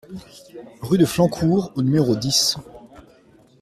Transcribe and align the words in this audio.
Rue 0.81 0.97
de 0.97 1.05
Flancourt 1.05 1.73
au 1.75 1.83
numéro 1.83 2.15
dix 2.15 2.57